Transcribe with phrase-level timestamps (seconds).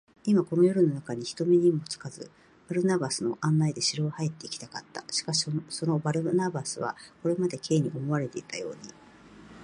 [0.23, 2.31] 今、この夜なかに、人目にもつかず、
[2.67, 5.03] バルナバスの案内で城へ入っていきたかった。
[5.13, 8.77] しかし、そのバルナバスは、これまで Ｋ に思われていたように、